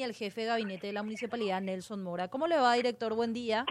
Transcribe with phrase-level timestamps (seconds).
[0.00, 2.28] y el jefe de gabinete de la municipalidad, Nelson Mora.
[2.28, 3.14] ¿Cómo le va, director?
[3.14, 3.66] Buen día.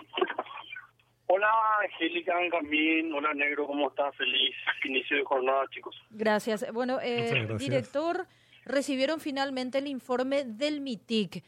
[1.25, 1.52] Hola,
[1.83, 3.12] Angélica, Benjamín.
[3.13, 3.66] Hola, Negro.
[3.66, 4.16] ¿Cómo estás?
[4.16, 4.55] Feliz
[4.86, 5.96] inicio de jornada, chicos.
[6.12, 6.71] Gracias.
[6.71, 8.28] Bueno, eh, director,
[8.63, 11.44] recibieron finalmente el informe del MITIC.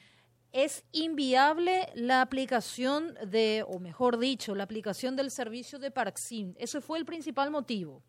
[0.51, 6.55] ¿Es inviable la aplicación de, o mejor dicho, la aplicación del servicio de Parxim?
[6.57, 8.01] Ese fue el principal motivo.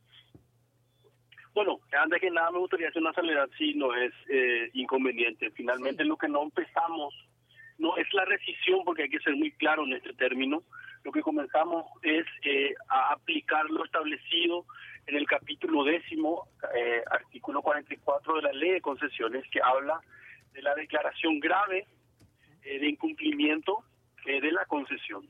[1.54, 5.50] Bueno, antes que nada me gustaría hacer una salvedad si no es eh, inconveniente.
[5.50, 7.14] Finalmente lo que no empezamos
[7.78, 10.62] no es la rescisión, porque hay que ser muy claro en este término.
[11.04, 14.64] Lo que comenzamos es eh, a aplicar lo establecido
[15.06, 20.00] en el capítulo décimo, eh, artículo 44 de la ley de concesiones, que habla
[20.52, 21.86] de la declaración grave
[22.62, 23.78] de incumplimiento
[24.24, 25.28] de la concesión.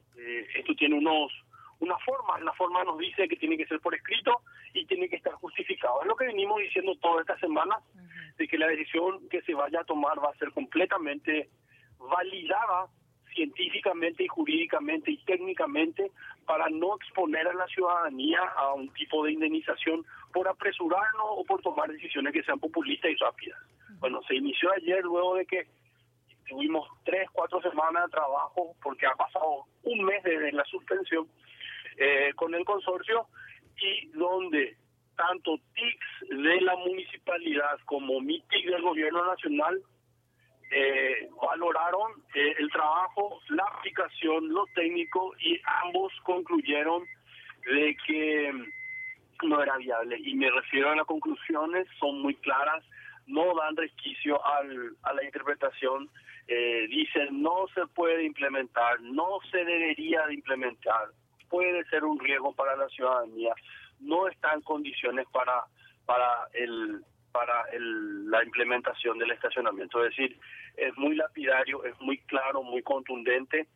[0.55, 1.33] esto tiene unos
[1.83, 5.17] una forma, la forma nos dice que tiene que ser por escrito y tiene que
[5.17, 5.33] estar
[6.01, 7.77] Es lo que venimos diciendo toda esta semana,
[8.37, 11.49] de que la decisión que se vaya a tomar va a ser completamente
[11.99, 12.89] validada
[13.35, 16.11] científicamente y jurídicamente y técnicamente
[16.47, 21.63] para no exponer a la ciudadanía a un tipo de indemnización por apresurarnos o por
[21.63, 23.59] tomar decisiones que sean populistas y rápidas.
[24.01, 25.67] Bueno, se inició ayer luego de que
[26.49, 31.27] tuvimos tres, cuatro semanas de trabajo porque ha pasado un mes desde la suspensión
[31.97, 33.27] eh, con el consorcio
[33.81, 34.77] y donde
[35.17, 39.81] tanto TICS de la municipalidad como MITIC del gobierno nacional
[40.71, 47.05] eh, valoraron eh, el trabajo, la aplicación, lo técnico y ambos concluyeron
[47.67, 48.53] de que
[49.43, 50.19] no era viable.
[50.19, 52.83] Y me refiero a las conclusiones, son muy claras,
[53.27, 56.09] no dan resquicio al, a la interpretación.
[56.89, 61.09] dicen no se puede implementar, no se debería de implementar
[61.53, 63.55] puede ser un riesgo para la ciudadanía,
[64.03, 65.65] no está en condiciones para
[66.05, 70.05] para el para el, la implementación del estacionamiento.
[70.05, 70.39] Es decir,
[70.77, 73.69] es muy lapidario, es muy claro, muy contundente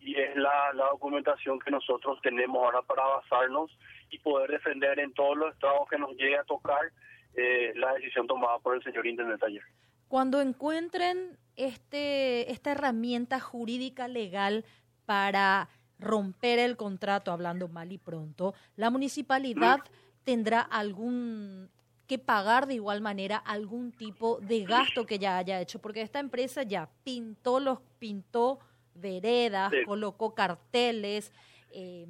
[0.00, 3.70] y es la, la documentación que nosotros tenemos ahora para basarnos
[4.10, 6.90] y poder defender en todos los estados que nos llegue a tocar
[7.34, 9.62] eh, la decisión tomada por el señor intendente ayer.
[10.08, 14.64] Cuando encuentren este esta herramienta jurídica legal
[15.06, 15.68] para
[16.02, 19.80] romper el contrato, hablando mal y pronto, la municipalidad
[20.24, 21.70] tendrá algún
[22.06, 26.18] que pagar de igual manera algún tipo de gasto que ya haya hecho, porque esta
[26.18, 28.58] empresa ya pintó los pintó
[28.94, 31.32] veredas, colocó carteles,
[31.70, 32.06] eh,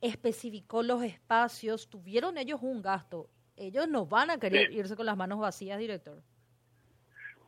[0.00, 3.28] especificó los espacios, tuvieron ellos un gasto.
[3.56, 6.22] Ellos no van a querer irse con las manos vacías, director.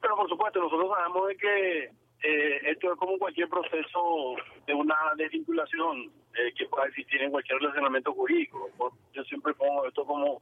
[0.01, 4.97] Pero por supuesto, nosotros sabemos de que eh, esto es como cualquier proceso de una
[5.17, 8.71] desvinculación eh, que pueda existir en cualquier relacionamiento jurídico.
[9.13, 10.41] Yo siempre pongo esto como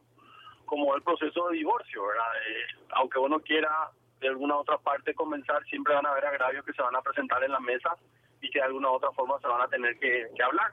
[0.67, 2.33] como el proceso de divorcio, ¿verdad?
[2.49, 6.73] Eh, aunque uno quiera de alguna otra parte comenzar, siempre van a haber agravios que
[6.73, 7.97] se van a presentar en la mesa
[8.41, 10.71] y que de alguna otra forma se van a tener que, hablar.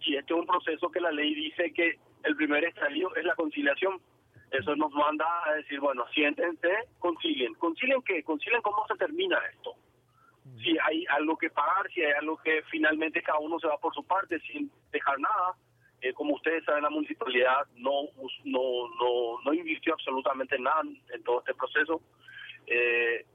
[0.00, 3.34] Y este es un proceso que la ley dice que el primer estadio es la
[3.34, 3.98] conciliación.
[4.50, 6.68] Eso nos manda a decir, bueno, siéntense,
[6.98, 7.54] concilien.
[7.54, 8.22] ¿Concilien qué?
[8.22, 9.74] Concilien cómo se termina esto
[10.58, 13.94] si hay algo que pagar, si hay algo que finalmente cada uno se va por
[13.94, 15.54] su parte sin dejar nada.
[16.02, 18.04] Eh, como ustedes saben, la municipalidad no,
[18.44, 22.00] no, no, no invirtió absolutamente nada en todo este proceso,
[22.66, 23.26] eh,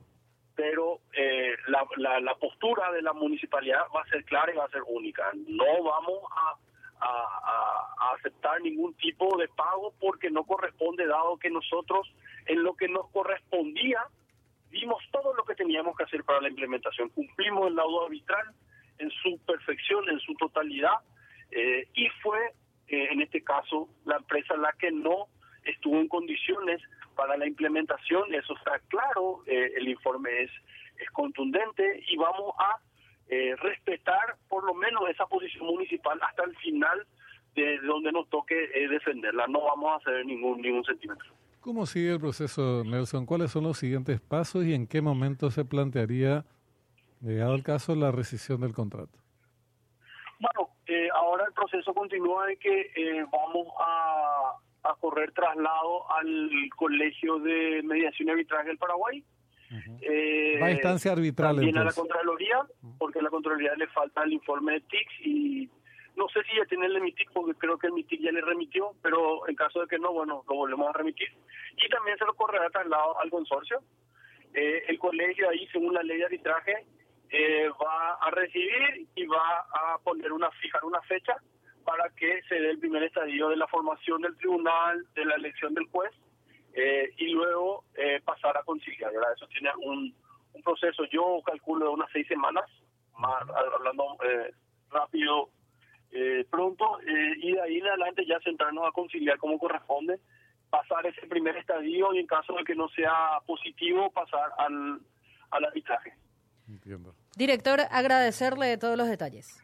[0.55, 4.65] pero eh, la, la, la, postura de la municipalidad va a ser clara y va
[4.65, 5.31] a ser única.
[5.47, 11.51] No vamos a, a, a aceptar ningún tipo de pago porque no corresponde, dado que
[11.51, 12.11] nosotros
[12.47, 14.07] en lo que nos correspondía
[14.85, 14.97] lo
[15.55, 18.45] teníamos que hacer para la implementación, cumplimos el laudo arbitral
[18.97, 20.99] en su perfección, en su totalidad,
[21.51, 22.39] eh, y fue,
[22.87, 25.27] eh, en este caso, la empresa la que no
[25.63, 26.81] estuvo en condiciones
[27.15, 30.51] para la implementación, eso está claro, eh, el informe es,
[30.99, 32.79] es contundente y vamos a
[33.57, 37.07] respetar por lo menos esa posición municipal hasta el final
[37.55, 38.55] de donde nos toque
[38.87, 41.33] defenderla, no vamos a hacer ningún, ningún centímetro.
[41.65, 43.25] ¿Cómo sigue el proceso, Nelson?
[43.25, 46.45] ¿Cuáles son los siguientes pasos y en qué momento se plantearía,
[47.21, 49.17] llegado el caso, la rescisión del contrato?
[50.39, 57.39] Bueno, eh, ahora el proceso continúa de que eh, vamos a, correr traslado al Colegio
[57.39, 59.23] de Mediación y Arbitraje del Paraguay.
[60.01, 61.55] eh, Va a instancia arbitral.
[61.55, 62.59] También a la Contraloría,
[62.99, 65.69] porque a la Contraloría le falta el informe de TICS y
[66.25, 68.93] no sé si ya tiene el MITIC, porque creo que el MITIC ya le remitió,
[69.03, 71.29] pero en caso de que no, bueno, lo volvemos a remitir.
[71.77, 73.83] Y también se lo correrá traslado al consorcio.
[74.55, 76.87] Eh, el colegio ahí, según la ley de arbitraje,
[77.29, 81.35] eh, va a recibir y va a poner una, fijar una fecha
[81.83, 85.75] para que se dé el primer estadio de la formación del tribunal, de la elección
[85.75, 86.11] del juez,
[86.73, 87.83] eh, y luego
[88.25, 89.11] pasar a conciliar.
[89.35, 90.11] Eso tiene un,
[90.53, 92.65] un proceso, yo calculo de unas seis semanas,
[93.19, 93.43] más
[93.75, 94.51] hablando eh,
[94.89, 95.49] rápido,
[96.75, 100.19] eh, eh, y de ahí en adelante ya sentarnos a conciliar como corresponde,
[100.69, 104.99] pasar ese primer estadio y en caso de que no sea positivo, pasar al,
[105.51, 106.13] al arbitraje.
[106.67, 107.15] Entiendo.
[107.35, 109.61] Director, agradecerle todos los detalles.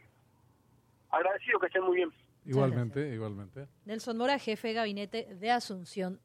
[1.10, 2.10] Agradecido, que estén muy bien.
[2.44, 3.66] Igualmente, igualmente.
[3.84, 6.20] Nelson Mora, jefe de gabinete de Asunción